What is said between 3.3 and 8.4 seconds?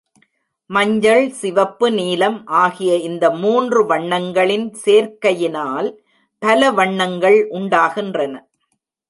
மூன்று வண்ணங்களின் சேர்க்கையினால் பல வண்ணங்கள் உண்டாகின்றன.